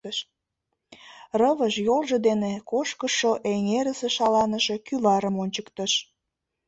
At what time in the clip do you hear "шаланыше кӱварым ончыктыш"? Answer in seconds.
4.15-5.93